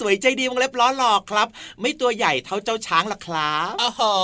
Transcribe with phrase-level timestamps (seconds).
[0.00, 1.48] สวยใจดีวงเล็บล้อหลอกครับ
[1.80, 4.14] ไม่ตัวใหญ่เท่าเจ้าช้างละครับอ๋อ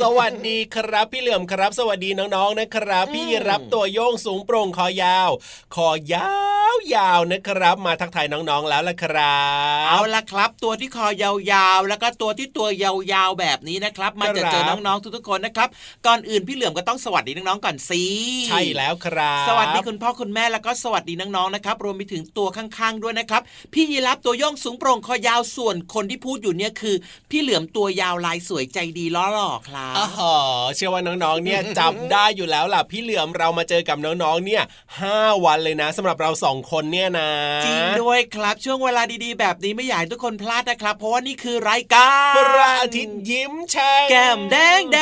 [0.00, 5.30] สวัสดีครับพี่เหลื่อมครับ สวัสดีน้องๆนะครับ พี่รับตัวโยงสูงโปร่งคอยาว
[5.74, 6.30] คอยา
[6.74, 9.40] วยาวนะครับ มาทักทายน้องๆแล้วละครั
[9.84, 15.68] บเอาละครับ ตัวที่คอยาวๆ แล้วก็ตัวที่ตัวยาวๆแบบนี้นะครับมาจะเจอน้องๆทุกๆคนนะครับ
[16.06, 18.02] ก่อนอื่นพี่เหลื่อมก็ต้องสวัสดีน้องๆก่อนสิ
[18.48, 23.42] ใช่แล้วครับ สวัสดีคุณพ่อคุณแม่แล้วก็สวัสดีน้องๆนะครับรวมไปถึงตัวข้างๆด้วยนะครับ
[23.72, 26.96] พี่ยีรับตัวโยงสูงโปร่งคอยาวส่วนคนที่พูดอยู่เนี่ยคือ
[27.30, 30.34] พี่เหลือมตัวยาวลายสวยใจดีล้อหล่อครับอ๋อ
[30.76, 34.62] เชื่อว่าน้องๆเนี่ยจำได้อยู่แล้วล่ะพี่เหลือมเรามาเจอกับน้องๆเนี่ย
[35.00, 37.30] ห้าวันเลยนะสำหรับเราสองคนเนี่ยนะ
[37.66, 44.98] จริงด้วยครับช่วงเวลาดีๆ แบบนี้ไม่อยากให้ทุกคนพลาดนะครับ เพราะว่านี่คือรายการพระอาทิตย์ยิ้มแฉ่งแก้มแดงแด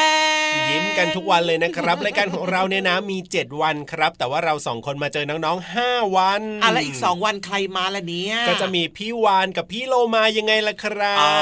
[0.64, 11.32] งยิ้มกันทุกวันเลยนะครับรายการของเราเนี่ยนะมี 7 วันครับ แต่ว่าเราสองคนมาเจอน้องๆ5วันอะไรอีก 2 วันใครมาละเนี่ยก็จะมีพี่วานกับพี่โลมายังไงล่ะครับอ๋อ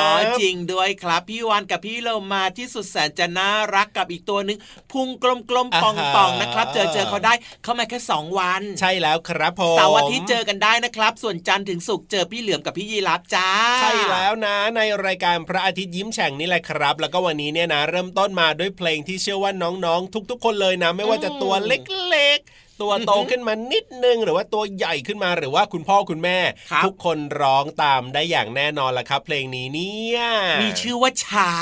[0.41, 4.59] จริงด้วยครับ พี่วานกับพี่โลมาที่สุดแสนจะน่ารักกับอีกตัวหนึ่ง
[4.93, 5.25] พุงก
[5.55, 5.84] ลมๆป
[6.22, 13.49] องๆนะครับ เจอเจอเขาได้เขามาแค่ 2 วัน ใช่แล้วครับผมเสาร์อาทิตย์เจอกันได้นะครับ ส่วนจันทร์ถึงศุกร์เจอพี่เหลือมกับพี่ยีรับจ้า
[13.81, 26.38] ใช่แล้วนะ ในรายการพระอาทิตย์ยิ้มแฉ่งนี่แหละครับ แล้วก็วันนี้เนี่ยนะ เริ่มต้นมาด้วยเพลงที่เชื่อว่าน้องๆ ทุก ๆ คนเลยนะ ไม่ว่าจะตัวเล็กๆ ตัวโตขึ้นมานิดนึง หรือว่าตัวใหญ่ขึ้นมาหรือว่าคุณพ่อคุณแม่
[26.84, 30.20] ทุกคนร้องตามได้อย่างแน่นอนละครับ เพลงนี้เนี่ย
[30.62, 31.56] มีชื่อว่าช้า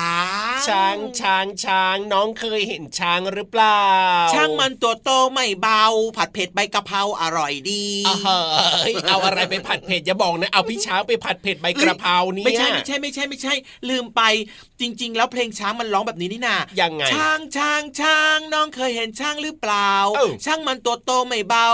[0.55, 3.85] งช้างช้างช้างน้องเคยเห็นช้างหรือเปล่า
[4.35, 5.85] ช้างมันตัวโตไม่เบา
[6.17, 7.87] ผัดเผ็ดใบกะเพราอร่อยดี
[9.09, 13.55] เอาอะไรไปผัดเผ็ดอย่าบอกนะเอาพี่ช้างไปผัดเผ็ดใบกระเพรานี่ไม่ใช่ไม่ใช่ไม่ใช่ไม่ใช่
[13.89, 14.23] ลืมไป
[14.81, 19.93] จริง ๆ แล้วเพลงช้างมันร้องแบบนี้นี่นายังไงช้างช้างช้างน้องเคยเห็นช้างหรือเปล่า
[20.45, 21.71] ช้างมันตัวโตไม่เบา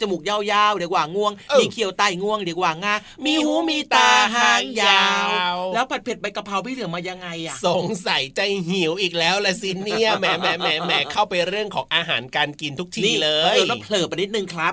[0.00, 0.38] จมูกยา
[0.70, 5.28] วๆเดี๋ยวกว่าง่วง มีเขียวใต้ง่วงเดี๋ยวกว่างามีหูมีตาหางยาว
[5.74, 14.72] แล้วผัดเผ็ดใบกะเพราพี่เหลือมายังไงอะสงสัยใจหิวอีกแล้วละสิเนี่ยแหมแหมแหมแหมเข้าไปเรื่องของอาหารการกินทุกทีเลยแล้วเผลอไปนิดนึงครับ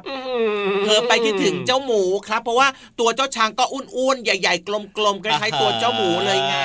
[0.81, 2.67] เผลอไปคิดถึงเจ้าหมูครับ เพราะว่า
[2.99, 4.67] ตัวเจ้าช้างก็อ้วนๆใหญ่ ๆ
[4.97, 6.57] กลมๆคล้ายๆตัวเจ้าหมูเลยไง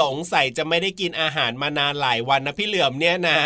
[0.00, 3.38] สงสัยจะไม่ได้กินอาหารมานานหลายวันนะพี่เหลือมเนี่ยนะ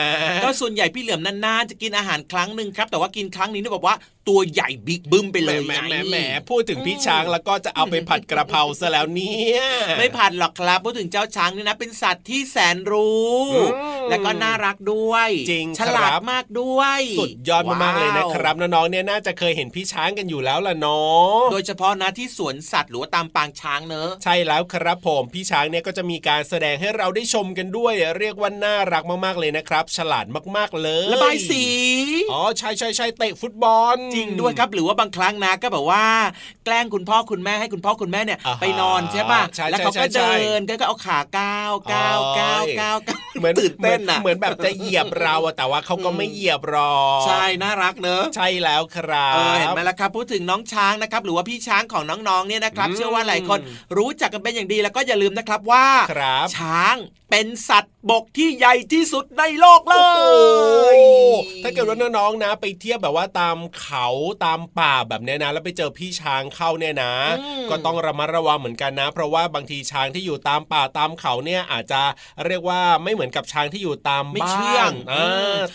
[0.45, 3.95] ก็ส่วนใหญ่พี่เหลือมนานๆจะกินอาหารครั้งหนึ่งครับ แต่ว่ากินครั้งนี้นี่บอกว่า
[4.29, 6.17] ตัวใหญ่บิ๊กบึ้มไปเลยแหมแหมแหม
[6.51, 9.61] พูดถึงพี่ช้างแล้วก็จะเอาไปผัดกระเพราซะแล้วเนี่ย
[9.99, 13.39] ไม่ผัดหรอกครับพูดถึงเจ้าช้างนี่นะ เป็นสัตว์ที่แสนรู้
[14.09, 30.27] แล้วก็น่ารักด้วย จริงฉลาดมากด้วย สุดยอดมากๆเลยนะครับน้องๆเนี่ยน่าจะเคยเห็นพี่ช้างกันอยู่แล้วล่ะเนาะโดยเฉพาะนะที่สวนสัตว์หรือว่าตามปางช้างเนอะใช่แล้วครับผมพี่ช้างเนี่ยก็จะมีการแสดงให้เราได้ชมกันด้วย เรียกว่าน่ารักมากๆเลยนะครับ ฉลาด
[30.57, 31.65] มากๆเลยระบายสี
[32.33, 36.05] อ๋อใช่ใช่ใช่เตะฟุตบอลจริงด้วยครับ หรือว่าบางครั้งนะก็แบบว่า
[36.65, 42.97] แกล้งคุณพ่อคุณแม่ให้คุณพ่อคุณแม่เนี่ย ไปนอนใช่ป่ะแล้วเขาก็เดินก็เอาขาก้าวก้าวก้าวก้าว
[43.41, 46.93] เหมือนตื่นเต้นอะเหมือนแบบจะเหยียบเราแต่ว่าเขาก็ไม่เหยียบรอ
[47.27, 53.59] ใช่น่ารักเนอะใช่แล้วครับเห็นไหมล่ะครับพูดถึงน้องช้างนะครับหรือว่าพี่ช้างของน้องๆเนี่ยนะครับ เชื่อว่าหลายคน
[53.97, 55.87] รู้จักกันเป็นอย่างดีแล้วก็อย่าลืมนะครับว่า
[56.57, 56.97] ช้าง
[57.31, 59.97] เป็นสัตว์บกที่ใหญ่ที่สุดในโลกเล
[60.95, 60.97] ย
[61.63, 64.04] ถ้าเกิดว่าน้องๆนะ ไปเทียบแบบว่าตามเขา
[64.45, 67.13] ตามป่าแบบนี้นะ แล้วไปเจอพี่ช้างเข้าเนี่ยนะ
[67.71, 72.03] ก็ต้องระมัดระวังเหมือนกันนะ เพราะว่าบางทีช้างที่อยู่ตามป่าตามเขาเนี่ยอาจจะ
[72.47, 74.91] เรียกว่าไม่เหมือนกับช้างที่อยู่ตามไม่เชื่อง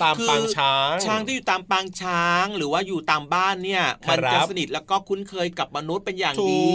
[0.03, 6.69] ตามปางช้าง ช้างที่อยู่ตามปางช้าง หรือว่าอยู่ตามบ้านเนี่ยมันจะสนิทแล้วก็คุ้นเคยกับมนุษย์เป็นอย่างดี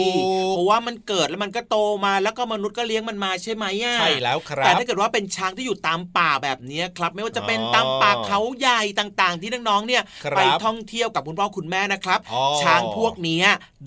[0.51, 10.03] เพราะว่ามันเกิดแล้วมันก็โตมาแล้วก็มนุษย์ก็เลี้ยงมันมาใช่ไหมอะใช่แล้วครับแต่ถ้าเกิดว่าเป็นช้างที่อยู่ตามป่าแบบนี้ครับ ไม่ว่าจะเป็นตามป่าเขาใหญ่ต่าง ๆ ที่น้องๆเนี่ย
[10.37, 12.21] ไปท่องเที่ยวกับคุณพ่อคุณแม่นะครับ
[12.63, 13.41] ช้างพวกนี้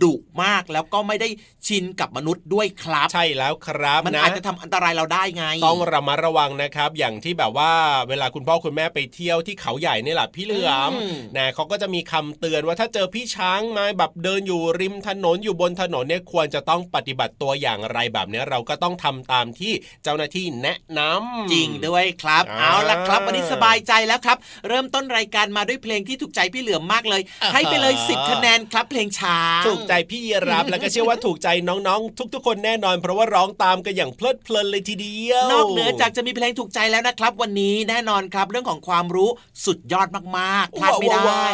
[0.03, 0.13] ดุ
[0.43, 1.29] มากแล้วก็ไม่ได้
[1.67, 7.71] ชินกับมนุษย์ด้วยครับ ใช่แล้วครับมันอาจจะทำอันตรายเราได้ไง ต้องระมัดระวังนะครับ อย่างที่แบบว่า
[8.09, 10.91] เวลาคุณพ่อคุณแม่ไปเที่ยวที่เขาใหญ่นี่แหละพี่เหลือม
[11.37, 24.37] นะเขาก็จะมีคำเตือนว่าถ้าเจอพี่ช้างมาแบบเดินอยู่ริมถนนอยู่บนถนนเนี่ยควรจะต้องปฏิบัติตัวอย่างไรแบบนี้เราก็ต้องทำตามที่เจ้าหน้าที่แนะนำจริงด้วยครับ เอาล่ะครับวันนี้สบายใจแล้วครับ
[24.67, 27.21] เริ่มต้นรายการมาด้วยเพลงที่ถูกใจพี่เหลือมมากเลย
[27.53, 39.29] ให้ไปเลยสิบคะแนนครับเพลงช้าถูกใจพี่ยีรับแล้วก็เชื่อว่าถูกใจน้องๆ ทุก ๆ คนแน่นอน เพราะว่าร้องตามกันอย่างเพลิดเพลินเลยทีเดียวนอกเหนือจากจะมีเพลงถูกใจแล้วนะครับ วันนี้แน่นอนครับ เรื่องของความรู้
[39.65, 40.07] สุดยอด
[40.37, 41.45] มากๆพลาดไม่ได้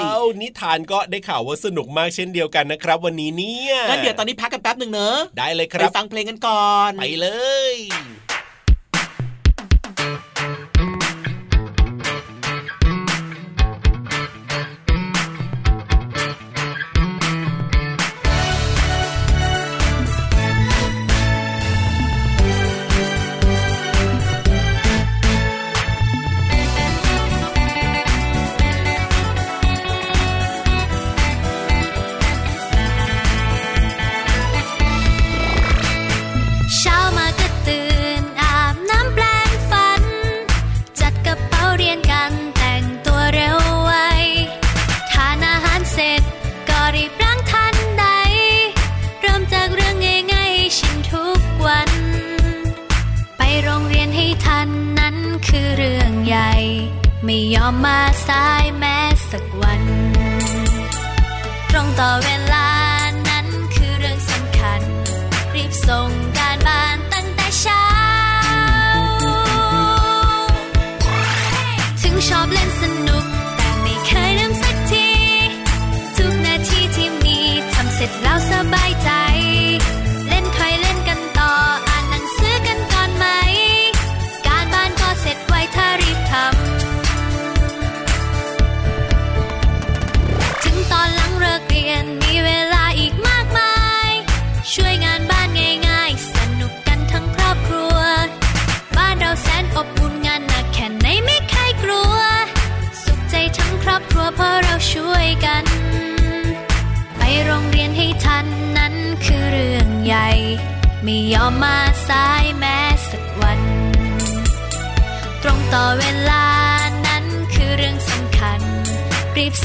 [0.42, 7.28] นิทานก็ได้ข่าวว่าสนุกมากเช่นเดียวกันนะครับ วันนี้เนี่ยงั้นเดี๋ยวตอนนี้พักกันแป๊บหนึ่งเนอะได้เลยครับไปฟังเพลงกันก่อนไปเล
[7.74, 7.76] ย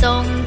[0.00, 0.37] song.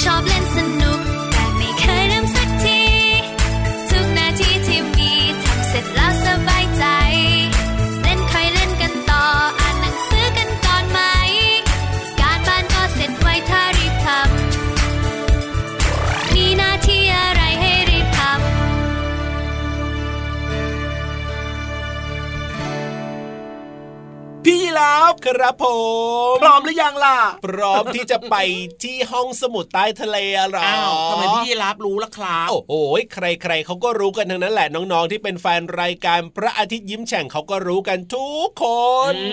[0.00, 0.39] shop.
[25.30, 25.66] ครับผ
[26.32, 28.36] มพร้อมหรือยังล่ะ พร้อมที่จะไป
[28.82, 30.16] ที่ห้องสมุดใต้ทะเล
[30.50, 32.72] หรออ้าวทำไมพี่รับรู้ล่ะครับโอ้โห
[33.12, 38.64] ใครๆเขาก็รู้กันทั้งนั้นแหละน้องๆที่เป็นแฟนรายการพระอาทิตย์ยิ้มแฉ่งเขาก็รู้กันทุกค
[39.12, 39.28] นอื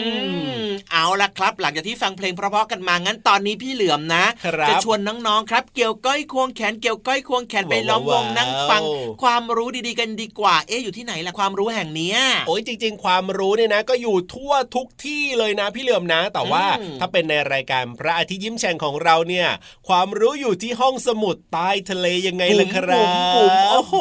[0.66, 8.82] มเอาละครับ หลังจากที่ฟังเพลงเพราะๆกันมางั้นตอนนี้พี่เหลือมนะครับจะชวนน้องๆครับ เกี่ยวก้อยควงแขนเกี่ยวก้อยควงแขนไปล้อมวงว้าวนั่งฟัง
[9.24, 19.48] ความรู้ดีๆกันดีกว่า เอ๊ะอยู่ที่ไหนล่ะความรู้แห่งเนี้ยโอ้ยจริง ๆ ความรู้เนี่ยนะ ก็อยู่ทั่วทุกที่เลยนะพี่เหลือมนะ แต่ว่าอืมถ้าเป็นในรายการพระอาทิตย์ยิ้มแฉ่งของเราเนี่ย
[19.88, 23.96] ความรู้อยู่ที่ห้องสมุดใต้ทะเลยังไงล่ะครับุ๋มบุ๋มบโอ้โห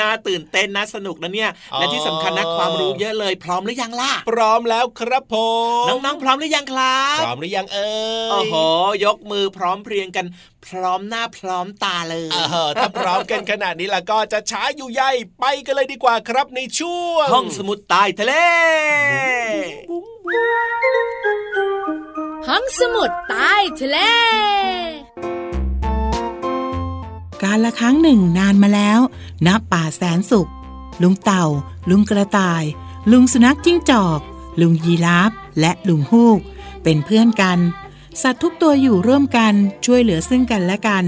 [0.00, 5.34] น่าตื่นเต้นน่าสนุกนะเนี่ยอ๋อและที่สำคัญนะความรู้เยอะเลย พร้อมหรือยังล่ะพร้อมแล้วครับผ
[5.84, 7.92] มน้องๆพร้อมหรือยังครับพร้อมหรือยังเอ่
[8.28, 8.54] ยโอ้โห
[9.04, 10.26] ยกมือพร้อมเพรียงกัน
[10.66, 15.02] พร้อมหน้าพร้อมตาเลยเออถ้าพร้อมกันขนาดนี้แล้วก็จะช้าอยู่ใย
[15.38, 18.34] ไปกันเลยดีกว่าครับในช่วงห้องสมุดใต้ทะเล
[22.48, 23.98] ห้องสมุดใต้ทะเล
[27.42, 29.00] การละครั้งหนึ่งนานมาแล้ว
[29.46, 30.50] ณป่าแสนสุข
[31.02, 31.44] ลุงเต่า
[31.90, 32.64] ลุงกระต่าย
[33.12, 34.20] ลุงสุนัขจิ้งจอก
[34.60, 36.40] ลุงยีราฟและลุงฮูก
[36.82, 37.58] เป็นเพื่อนกัน
[38.22, 39.54] สัตว์ทุกตัวอยู่ร่วมกัน
[39.86, 41.04] ช่วยเหลือซึ่งกันและกัน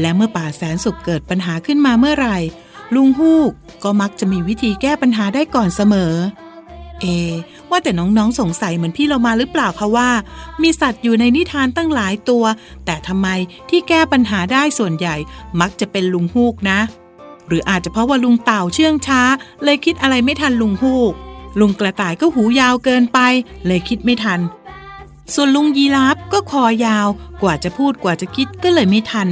[0.00, 2.38] และเมื่อป่าแสนสุขเกิดปัญหาขึ้นมาเมื่อไหร่
[2.94, 3.50] ลุงฮูก
[3.84, 6.12] ก็มักจะมีวิธีแก้ปัญหาได้ก่อนเสมอ
[7.00, 7.06] เอ
[7.70, 10.10] ว่าแต่น้องๆสงสัยเหมือนพี่เรามาหรือเปล่าคะว่า
[10.62, 12.44] มีสัตว์อยู่ในนิทานตั้งหลายตัว
[12.84, 13.28] แต่ทำไม
[13.70, 15.16] ที่แก้ปัญหาได้ส่วนใหญ่
[15.60, 16.78] มักจะเป็นลุงฮูกนะ
[17.48, 19.22] หรืออาจจะเพราะว่าลุงเต่าเชื่องช้า
[19.64, 21.12] เลยคิดอะไรไม่ทันลุงฮูก
[21.60, 23.18] ลุงกระต่ายก็หูยาวเกินไป
[23.66, 24.40] เลยคิดไม่ทัน
[25.34, 27.08] ส่วนลุงยีราฟก็คอยาว
[27.42, 29.28] กว่าจะพูดกว่าจะคิดก็เลยไม่ทัน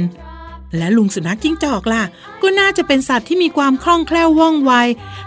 [0.77, 2.03] และลุงสุนัขจิ้งจอกล่ะ
[2.41, 4.71] ก็น่าจะเป็นสัตว์ที่มีความคล่องแคล่วว่องไว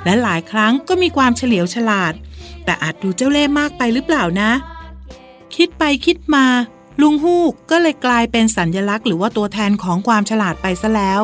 [0.04, 2.12] และหลายครั้งก็มีความเฉลียวฉลาด
[2.64, 4.50] แต่อาจดูเจ้าเล่ห์มากไปหรือเปล่านะ
[5.54, 6.46] คิดไปคิดมา
[7.00, 11.20] ลุงฮูกก็เลยกลายเป็นสัญญลักษณ์หรือว่าตัวแทนของความฉลาดไปซะแล้ว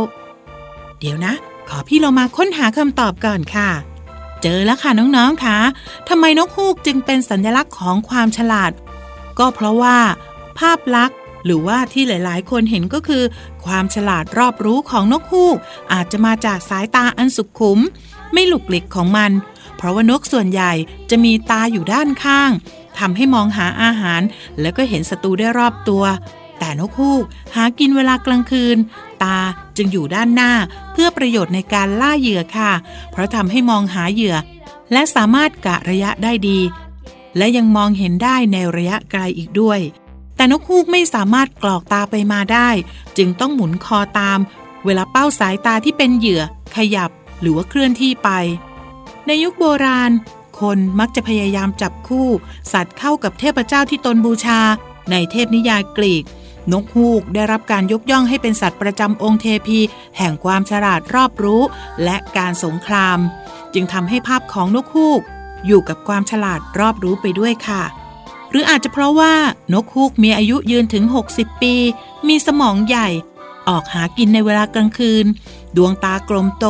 [1.00, 1.34] เดี๋ยวนะ
[1.68, 3.70] ขอพี่เรามาค้นหาคำตอบก่อนค่ะ
[4.42, 5.56] เจอแล้วค่ะน้องๆค่ะ
[6.08, 8.72] ทำไมนกฮูกจึงเป็นสัญลักษณ์ของความฉลาด
[9.38, 9.98] ก็เพราะว่า
[10.58, 13.22] ภาพลักษณ์หรือว่าที่หลาย ๆ คนเห็นก็คือ
[13.64, 15.56] ความฉลาดรอบรู้ของนกฮูก
[15.92, 17.78] อาจจะมาจากสายตาอันสุขุม
[18.32, 19.30] ไม่หลุกหลิกของมัน
[19.76, 20.72] เพราะว่านกส่วนใหญ่
[21.10, 22.50] จะมีตาอยู่ด้านข้าง
[22.98, 24.20] ทำให้มองหาอาหาร
[24.60, 26.04] แล้วก็เห็นศัตรูได้รอบตัว
[26.58, 27.24] แต่นกฮูก
[27.54, 28.76] หากินเวลากลางคืน
[29.22, 29.38] ตา
[29.76, 30.52] จึงอยู่ด้านหน้า
[30.92, 32.72] เพื่อประโยชน์ในการล่าเหยื่อค่ะ
[33.10, 34.36] เพราะทำให้มองหาเหยื่อ
[34.92, 36.58] และสามารถกะระยะได้ดี
[37.36, 39.80] และยังมองเห็นได้ในระยะไกลอีกด้วย
[40.36, 42.68] แต่นกฮูกไม่สามารถกรอกตาไปมาได้
[43.16, 44.38] จึงต้องหมุนคอตาม
[44.84, 46.42] เวลาเป้าสายตาที่เป็นเหยื่อ
[46.76, 47.10] ขยับ
[47.40, 48.30] หรือว่าเคลื่อนที่ไป
[49.26, 50.10] ในยุคโบราณ
[50.60, 52.28] คนมักจะพยายามจับคู่
[52.72, 54.60] สัตว์เข้ากับเทพเจ้าที่ตนบูชา
[55.10, 56.24] ในเทพนิยายกรีก
[56.72, 59.78] นกฮูกได้รับการยกย่องให้เป็นสัตว์ประจำองค์เทพี
[60.18, 61.62] แห่งความฉลาดรอบรู้
[62.04, 63.18] และการสงคราม
[63.74, 65.22] จึงทำให้ภาพของนกฮูก
[65.66, 67.82] อยู่กับความฉลาดรอบรู้ไปด้วยค่ะ
[68.50, 69.34] หรืออาจจะเพราะว่า
[69.72, 71.04] นกฮูกมีอายุยืนถึง
[71.34, 71.74] 60 ปี
[72.28, 73.08] มีสมองใหญ่
[73.68, 75.26] ออกหากินในเวลากลางคืน
[75.76, 76.66] ดวงตากลมโต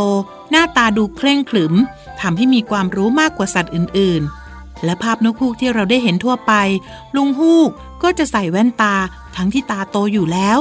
[0.51, 1.75] หน้าตาดูเคร่งขรึม
[2.21, 4.23] ทำให้มีความรู้มากกว่าสัตว์อื่น
[4.53, 6.53] ๆ และภาพนกฮูกที่เราได้เห็นทั่วไป
[7.17, 7.71] ลุงฮูก
[8.03, 8.95] ก็จะใส่แว่นตา
[9.37, 10.59] ทั้งที่ตาโตอยู่แล้ว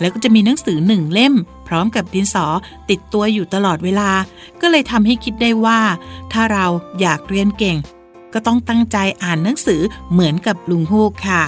[0.00, 1.34] แล้วก็จะมีหนังสือหนึ่งเล่ม
[1.72, 2.46] ร้อมกับดินสอ
[2.90, 4.10] ติดตัวอยู่ตลอดเวลา
[4.60, 5.80] ก็เลยทำให้คิดได้ว่า
[6.32, 6.66] ถ้าเรา
[7.00, 7.78] อยากเรียนเก่ง
[8.32, 11.42] ก็ต้องตั้งใจอ่านหนังสือเหมือนกับลุงฮูกค่ะ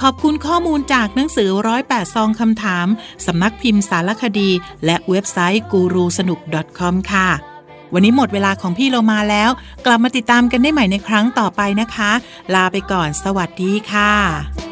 [0.00, 2.86] ขอบคุณข้อมูลจากหนังสือร้อยแปดซองคำถาม
[3.26, 4.50] สำนักพิมพ์สารคดี
[4.84, 6.38] และเว็บไซต์กูรูสนุก
[6.78, 7.28] .com ค่ะ
[7.92, 9.50] วันนี้หมดเวลาของพี่เรามาแล้ว
[9.86, 12.12] กลับมาติดตามกันได้ใหม่ในครั้งต่อไปนะคะ
[12.54, 14.65] ลาไปก่อนสวัสดีค่ะ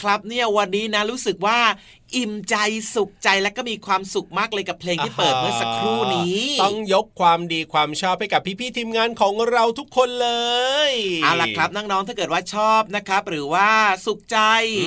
[0.00, 1.58] ครับเนี่ยวันนี้นะรู้สึกว่า
[2.16, 2.56] อิ่มใจ
[2.94, 10.30] สุขใจและก็มีความสุขมากเลยกับเพลงที่เปิดเมื่อสักครู่นี้ ต้องยกความดีความชอบให้กับพี่ๆทีมงานของเราทุกคนเล
[10.88, 10.90] ย
[11.22, 13.68] เอาล่ะครับน้องๆถ้าเกิดว่าชอบนะครับ หรือว่า
[14.06, 14.38] สุขใจ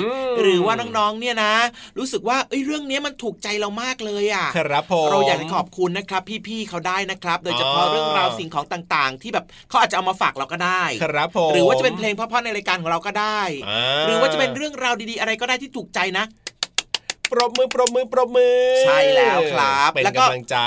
[0.03, 1.53] อืมหรือว่าน้องๆเนี่ยนะ
[1.97, 16.25] รู้สึกว่าเอ้ยเรื่องนี้มันถูกใจเรามากเลยอะครับผมเราอยากจะขอบคุณนะครับ พี่ๆเขาได้นะครับ โดยเฉพาะอ๋อเรื่องราวสิ่งของต่างๆ ที่แบบเขาอาจจะเอามาฝากเราก็ได้ครับผมหรือว่าจะเป็นเพลงเพราะๆในรายการของเราก็ได้อ่หรือว่าจะเป็นเรื่องราวดีๆ อะไรก็ได้ที่ถูกใจนะ
[17.31, 20.57] ปรบมือปรบมือปรบมือ ใช่แล้วครับเป็นแล้วก็กำลังใจ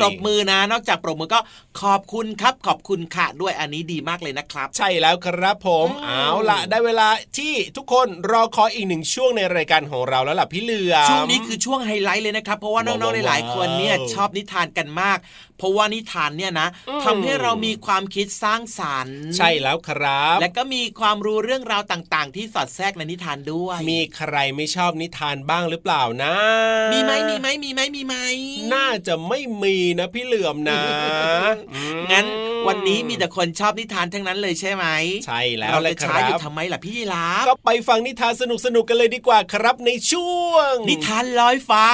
[0.00, 1.40] ปรบมือนะ นอกจากปรบมือก็
[1.80, 7.08] ขอบคุณครับ ขอบคุณค่ะด้วยอันนี้ดีมากเลยนะครับ ใช่แล้วครับผมอืมเอาล่ะได้เวลา
[7.38, 15.18] ที่ทุกคนรอคอยอีกหนึ่งช่วงในรายการของเราแล้วล่ะพี่เหลือมช่วงนี้คือช่วงไฮไลท์เลยนะครับ เพราะว่าน้องๆว้าวหลายๆคนเนี่ยว้าวชอบนิทานกันมาก
[15.60, 26.34] เพราะว่านิทานเนี่ยนะอืมทำให้เรามีความคิดสร้างสรรค์ ใช่แล้วครับ และก็มีความรู้เรื่องราวต่างๆ ที่สอดแทรกในนิทานด้วย มีใครไม่ชอบนิทานบ้างหรือเปล่านะ
[26.92, 28.14] มีไหมมีไหมมีไหมมีไหม
[28.74, 30.82] น่าจะไม่มีนะพี่เหลือมนะ
[31.74, 32.26] อืมงั้น
[32.68, 34.86] วันนี้มีแต่คนชอบนิทานทั้งนั้นเลยใช่ไหม
[35.26, 41.86] ใช่แล้วเราเลจะยคช้ารัอยู่บทำไมล่ะพี่ยีราฟก็ไปฟังนิทานสนุกๆกันเลยดีกว่าครับในช่วง นิทานลอยฟ้า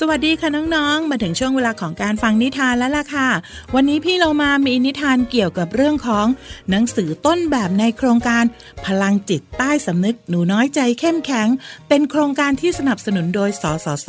[0.00, 3.28] สวัสดีค่ะน้องๆ มาถึงช่วงเวลาของการฟังนิทานแล้วล่ะค่ะ
[3.74, 6.26] วันนี้พี่เรามามีนิทานเกี่ยวกับเรื่องของ
[6.70, 8.44] หนังสือต้นแบบในโครงการ
[8.86, 11.48] พลังจิตใต้สำนึกหนูน้อยใจเข้มแข็ง
[11.88, 14.08] เป็นโครงการที่สนับสนุนโดยสสส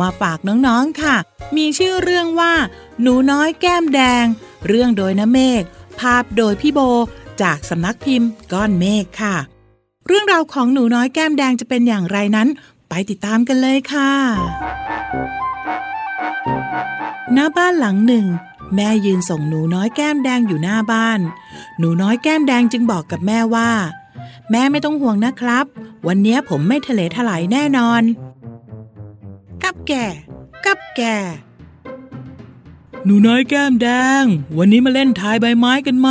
[0.00, 1.16] มาฝากน้องๆค่ะ
[1.56, 2.52] มีชื่อเรื่องว่า
[3.02, 4.24] หนูน้อยแก้มแดง
[4.68, 5.62] เรื่องโดยน้ำเมฆ
[6.00, 6.80] ภาพโดยพี่โบ
[7.42, 9.36] จากสำนักพิมพ์ก้อนเมฆค่ะ
[10.08, 12.48] เรื่องราวของหนูน้อยแก้มแดงจะเป็นอย่างไรนั้น
[12.96, 14.12] ไปติดตามกันเลยค่ะ
[17.32, 18.26] หน้าบ้านหลังหนึ่ง
[18.74, 21.20] แม่ยืนส่งหนูน้อยแก้มแดงอยู่หน้าบ้าน
[21.78, 23.70] หนูน้อยแก้มแดงจึงบอกกับแม่ว่า
[24.50, 25.66] แม่ไม่ต้องห่วงนะครับ
[26.06, 28.02] วันนี้ผมไม่ทะเลถลายแน่นอน
[29.62, 30.06] กับแก่
[30.64, 31.16] กับแก่
[33.04, 33.88] หนูน้อยแก้มแด
[34.22, 34.24] ง
[34.58, 36.10] วันนี้มาเล่นทายใบไม้กันไหม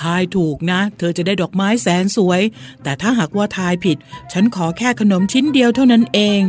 [0.00, 2.42] ทายถูกนะ เธอจะได้ดอกไม้แสนสวย
[2.82, 3.96] แต่ถ้าหากว่าทายผิด
[4.32, 6.40] ฉันขอแค่ขนมชิ้นเดียวเท่านั้นเอง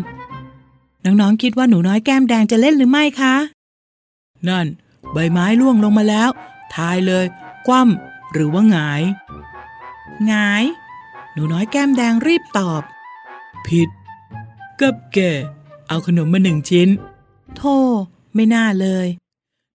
[1.04, 3.36] น้องๆคิดว่าหนูน้อยแก้มแดงจะเล่นหรือไม่คะ
[4.50, 4.68] นั่น
[5.14, 6.30] ใบไม้ร่วงลงมาแล้ว
[6.76, 7.26] ทายเลย
[7.68, 9.02] คว่ำหรือว่าหงาย
[10.28, 10.64] หงาย
[11.34, 12.82] หนูน้อยแก้มแดงรีบตอบ
[13.68, 13.90] ผิด
[14.80, 15.32] กับแก่
[15.88, 16.90] เอาขนมมาหนึ่งชิ้น
[17.56, 17.78] โธ่
[18.36, 19.08] ไม่น่าเลย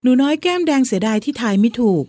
[0.03, 2.03] หนูน้อยแก้มแดงเสียดายที่ทายไม่ถูก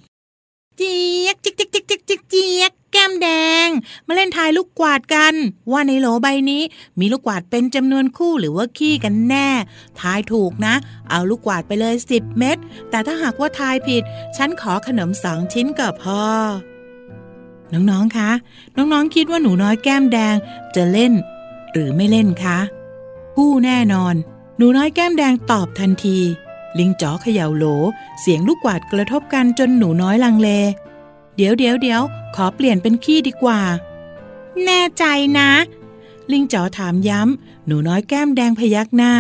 [0.77, 3.29] เจี๊ยกจิกจิกจิกจิกจิกเจี๊ยกแก้มแด
[3.67, 3.69] ง
[4.07, 5.35] มาเล่นทายลูกกวาดกัน
[5.73, 6.63] ว่าในโหลใบนี้
[6.99, 9.49] มีลูกกวาดเป็นจำนวนคู่หรือว่าขี้กันแน่
[10.01, 10.75] ทายถูกนะ
[11.11, 12.57] เอาลูกกวาดไปเลยสิบเม็ด
[12.91, 14.03] แต่ถ้าหากว่าทายผิด
[14.37, 16.23] ฉันขอขนมสองชิ้นก็พอ
[17.73, 18.31] น้องๆ คะ
[18.77, 20.37] น้องๆ คิดว่าหนูน้อยแก้มแดง
[20.75, 21.13] จะเล่น
[21.73, 22.59] หรือไม่เล่นคะ
[23.37, 24.15] ผู้แน่นอน
[24.57, 26.19] หนูน้อยแก้มแดงตอบทันที
[26.79, 27.65] ลิงจ๋อเขย่าโหล
[28.21, 30.49] เสียงลูกกวาดกระทบกันจนหนูน้อยลังเล
[31.37, 32.03] เดี๋ยวเดี๋ยวเดี๋ยว
[32.37, 33.61] ขอเปลี่ยนเป็นขี้ดีกว่า
[34.65, 35.05] แน่ใจ
[35.39, 35.51] นะ
[36.33, 39.15] ลิงจ๋อถามย้ำ หนูน้อยแก้มแดงพยักหน้า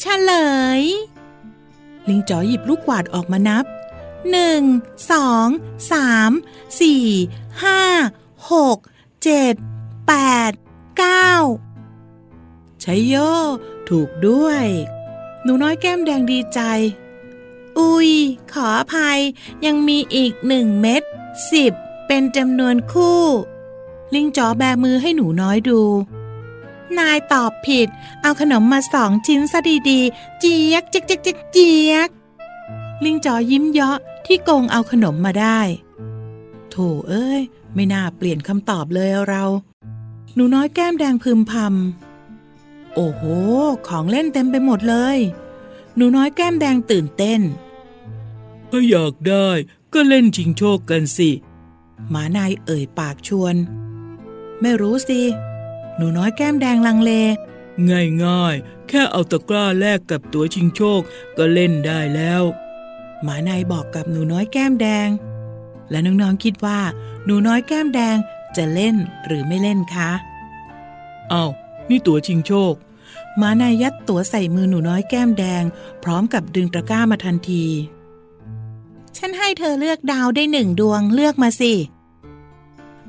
[0.00, 0.32] เฉล
[0.80, 0.82] ย
[2.08, 3.64] ลิงจ๋อหยิบลูกกวาดออกมานับ
[4.30, 4.62] หนึ่ง
[5.10, 5.48] สอง
[5.92, 6.30] สาม
[6.80, 7.04] สี่
[7.62, 7.80] ห้า
[8.52, 8.78] หก
[9.24, 9.54] เจ็ด
[10.06, 10.14] แป
[10.50, 10.52] ด
[10.98, 11.32] เก้า
[12.80, 13.14] ใช้โย
[13.88, 14.66] ถูกด้วย
[15.42, 16.60] หนูน้อยแก้มแดงดีใจ
[17.78, 18.10] อุ๊ย
[18.52, 19.18] ขออภัย
[19.66, 21.02] ยังมีอีกหนึ่งเม็ด
[21.50, 21.72] สิบ
[22.06, 23.22] เป็นจำนวนคู่
[24.14, 25.80] ลิงจ๋อแบมือให้หนูน้อยดู
[26.98, 27.88] นายตอบผิด
[28.22, 29.58] เอาขนมมาสองชิ้นซะ
[29.90, 32.08] ดีๆ เจี๊ยกเจี๊ยกเจี๊ยกเจี๊ยกเจี๊ยก
[33.04, 35.60] ลิงจ๋อยิ้มเยาะที่โกงเอาขนมมาได้
[36.70, 36.76] โถ
[37.08, 37.40] เอ้ย
[37.74, 39.44] ไม่น่าเปลี่ยนคำตอบเลยเรา
[40.34, 41.99] หนูน้อยแก้มแดงพึมพำ
[42.94, 43.22] โอ้โห
[43.88, 45.18] ของเล่นเต็มไปหมดเลย
[45.96, 47.40] หนูน้อยแก้มแดงตื่นเต้น
[48.70, 49.48] ถ้าอยากได้
[49.92, 51.30] ก็เล่นชิงโชคกันสิ
[52.10, 53.54] หมานายเอ่ยปากชวน
[54.60, 55.20] ไม่รู้สิ
[55.96, 57.12] หนูน้อยแก้มแดงลังเล
[58.24, 61.00] ง่ายๆ แค่เอาตะกร้าแลกกับตัวชิงโชค
[61.38, 62.42] ก็เล่นได้แล้ว
[63.22, 65.08] หมานายบอกกับหนูน้อยแก้มแดง
[65.90, 66.80] และน้องๆคิดว่า
[67.24, 68.16] หนูน้อยแก้มแดง
[68.56, 70.10] จะเล่นหรือไม่เล่นคะ
[71.30, 71.44] เอา้า
[71.90, 72.74] นี่ตั๋วชิงโชค
[73.38, 75.64] หมานายยัดตั๋วใส่มือหนูน้อยแก้มแดง
[76.02, 77.64] พร้อมกับดึงตะกร้ามาทันที
[79.16, 81.72] ฉันให้เธอเลือกดาวได้หนึ่งดวงเลือกมาสิ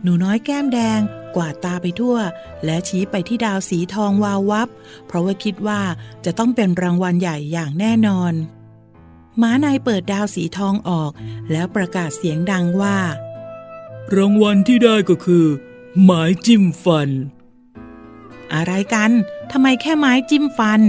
[0.01, 0.99] หนูน้อยแก้มแดง
[1.35, 2.17] กวาดตาไปทั่ว
[2.65, 4.69] และชี้ไปที่ดาวสีทองวาววับ
[5.07, 5.81] เพราะว่าคิดว่า
[6.25, 8.33] จะต้องเป็นรางวัลใหญ่อย่างแน่นอน
[9.41, 11.11] ม้านายเปิดดาวสีทองออก
[11.51, 12.97] แล้วประกาศเสียงดังว่า
[14.15, 15.45] รางวัลที่ได้ก็คือ
[16.03, 17.09] ไม้จิ้มฟัน
[18.53, 19.11] อะไรกัน
[19.51, 20.81] ทำไมแค่ไม้จิ้มฟัน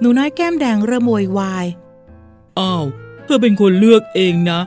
[0.00, 1.66] หนูน้อยแก้มแดงเริ่มโวยวาย
[2.58, 2.84] อ้าว
[3.24, 4.60] เธอเป็นคนเลือกเองนะ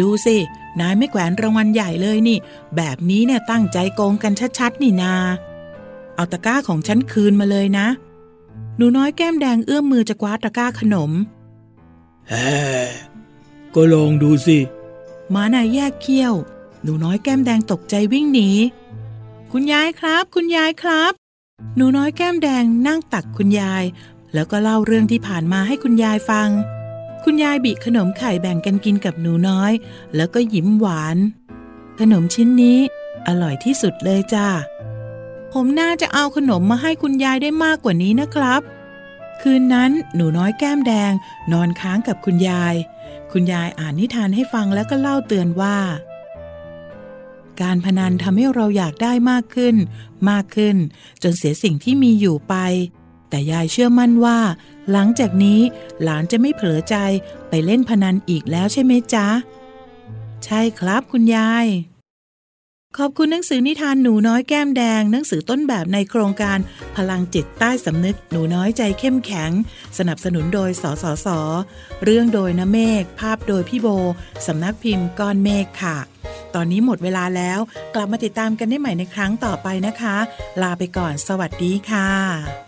[0.00, 0.36] ดูสิ
[0.80, 2.38] นายไม่แขวนรางวัลใหญ่เลยนี่
[2.76, 5.14] แบบนี้เนี่ยตั้งใจโกงกันชัดๆ นี่นา
[6.14, 7.86] เอาตะกร้าของฉันคืนมาเลยนะ
[8.76, 11.10] หนูน้อยแก้มแดงเอื้อมมือจะคว้าตะกร้าขนม
[12.28, 12.52] แฮ่
[13.74, 14.58] ก็ลองดูสิ
[15.30, 16.34] หมานายแยกเขี้ยว
[16.82, 18.50] หนูน้อยแก้มแดงตกใจวิ่งหนี
[19.52, 21.12] คุณยายครับ คุณยายครับ
[21.76, 23.84] หนูน้อยแก้มแดงนั่งตักคุณยาย
[24.34, 26.48] แล้วก็เล่าเรื่องที่ผ่านมาให้คุณยายฟัง
[27.24, 29.72] คุณยายบิขนมไข่แบ่งกันกินกับหนูน้อย
[30.16, 31.16] แล้วก็ยิ้มหวาน
[32.00, 32.78] ขนมชิ้นนี้
[33.28, 34.48] อร่อยที่สุดเลยจ้า
[35.52, 38.60] ผมน่าจะเอาขนมมาให้คุณยายได้มากกว่านี้นะครับ
[39.42, 41.12] คืนนั้นหนูน้อยแก้มแดง
[41.52, 42.74] นอนค้างกับคุณยาย
[43.32, 45.76] คุณยายอ่านนิทานให้ฟังแล้วก็เล่าเตือนว่า
[47.62, 49.76] การพนันทำให้เราอยากได้มากขึ้น
[50.30, 50.76] มากขึ้น
[51.22, 52.54] จนเสียสิ่งที่มีอยู่ไป
[53.30, 54.38] แต่ยายเชื่อมั่นว่า
[54.92, 55.60] หลังจากนี้
[56.02, 56.96] หลานจะไม่เผลอใจ
[57.48, 59.26] ไปเล่นพนันอีกแล้วใช่ไหมจ๊ะ
[60.44, 61.66] ใช่ครับคุณยาย
[62.96, 66.58] ขอบคุณหนังสือนิทานหนูน้อยแก้มแดง หนังสือต้นแบบในโครงการ
[66.96, 69.50] พลังจิตใต้สำนึกหนูน้อยใจเข้มแข็ง
[69.98, 71.28] สนับสนุนโดยสสส
[72.04, 73.88] เรื่องโดยนเมฆภาพโดยพี่โบ
[74.46, 75.96] สำนักพิมพ์ก้อนเมฆค่ะ
[76.54, 77.60] ตอนนี้หมดเวลาแล้ว
[77.94, 80.16] กลับมาติดตามกันได้ใหม่ในครั้งต่อไปนะคะ
[80.62, 82.67] ลาไปก่อนสวัสดีค่ะ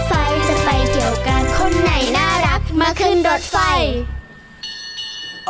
[3.23, 4.20] 1.5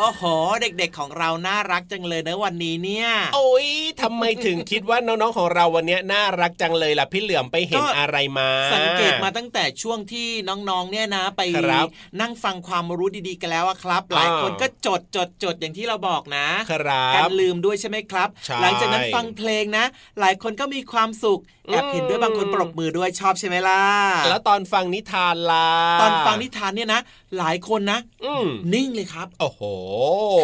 [0.03, 0.23] โอ้โห
[0.61, 3.67] เด็กๆของเราน่ารักจังเลยนะวันนี้เนี่ย โอ้ย
[4.01, 10.27] ทำไมถึงคิดว่าน้องๆของเราวันนี้น่ารักจังเลยล่ะพี่เหลือมไปเห็นก็อะไรมา สังเกตมาตั้งแต่ช่วงที่
[10.69, 11.87] น้องๆเนี่ยนะไปครับ
[12.21, 19.85] นั่งฟังความรู้ดีๆกันแล้วอะครับ หลายคนก็จดจดจดอย่างที่เราบอกนะครับการลืมด้วยใช่ไหมครับใช่หลังจากนั้นฟังเพลงนะ
[20.19, 23.81] หลายคนก็มีความสุขแอบเห็นด้วยบางคนปรบมือด้วยชอบใช่ไหมล่ะ
[24.29, 25.67] แล้วตอนฟังนิทานล่ะ
[26.01, 27.01] ตอนฟังนิทานเนี่ยนะ
[27.37, 29.61] หลายคนนะอืมนิ่งเลยครับ โอ้โห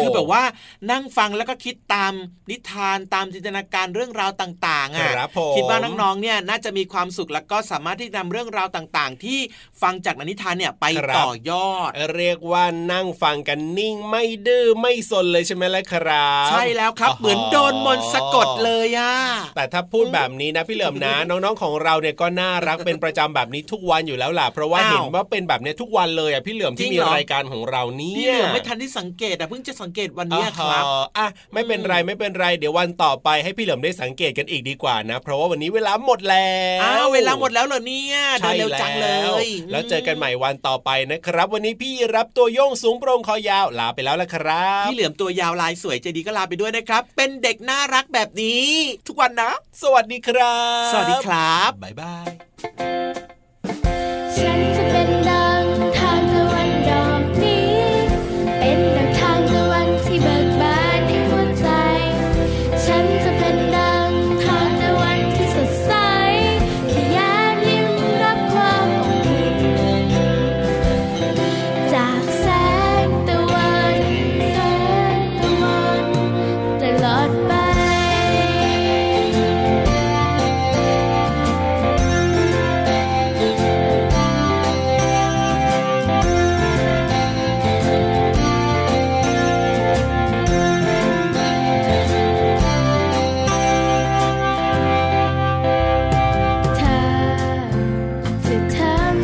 [0.04, 0.42] ือแบบว่า
[0.90, 2.12] นั่งฟังแล้วก็คิดตาม
[2.50, 9.38] นิทานตามจินตนาการเรื่องราวต่างๆอะครับผมคิดว่าน้องๆเนี่ยน่าจะมีความสุขแล้วก็สามารถที่จะนำเรื่องราวต่างๆ ที่
[9.82, 10.84] ฟังจากนิทานเนี่ยไป
[11.18, 19.14] ต่อยอด เรียกว่านั่งฟังกันนิ่งไม่ดื้อไม่สนเลยใช่ไหมล่ะครับ ใช่แล้วครับเหมือนโดนมนต์สะกดเลยอะ
[19.56, 39.36] แต่ถ้าพูดแบบนี้นะพี่เหลิมนะ น้องๆของเราเนี่ยก็น่ารักเป็นประจำแบบนี้ทุกวันอยู่แล้วล่ะเพราะว่าอ้าวเห็นว่าเป็นแบบเนี้ยทุกวันเลยอะพี่เหลิมจริที่งมีเหรอรายการของเราเนี่พี่ยเหลือไม่ทันที่สังเกตอะเพิ่งจะสังเกตวันเนี้ยครับอ๋ออะไม่เป็นไรไม่เป็นไรเดี๋ยววันต่อไปให้พี่เหลิมได้สังเกตกันอีกดีกว่านะ เพราะว่าวันนี้เวลาหมดแล้วอ้าวเวลาหมดแล้วเหรอเนี่ยเดิใช่นเร็วจังเลยแล้ว
[39.70, 48.66] แล้วเจอกันใหม่วันต่อไปนะครับ วันนี้พี่รับตัวโยงสูงโปร่งคอยาวลาไปแล้วละครับพี่เหลือมตัวยาวลายสวยใจดีก็ลาไปด้วยนะครับ เป็นเด็กน่ารักแบบนี้
[49.06, 49.50] ทุกวันนะ
[49.82, 53.37] สวัสดีครับ สวัสดีครับบ๊ายบาย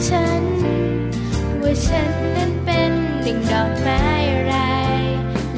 [0.09, 0.45] ฉัน
[1.61, 4.03] ว่าฉันนั้นเป็นหนึ่งดอกไม้
[4.45, 4.53] ไร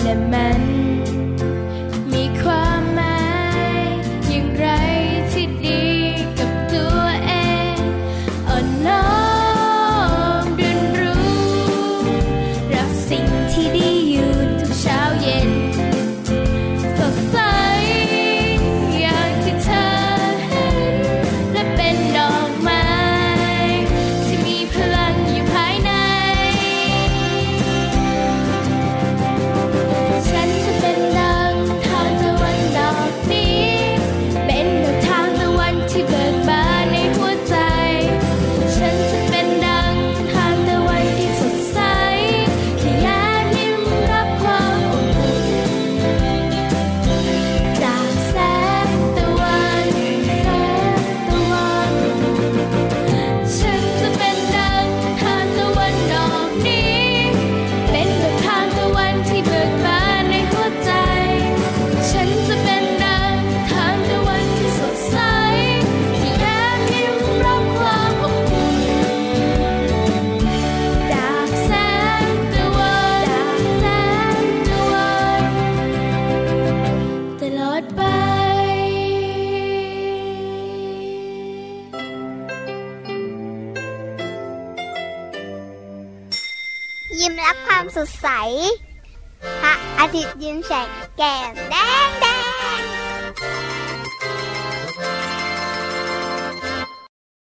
[0.02, 0.75] และมัน